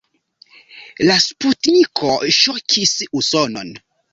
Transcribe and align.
La 1.09 1.17
sputniko 1.25 2.11
ŝokis 2.41 2.99
Usonon. 3.21 3.75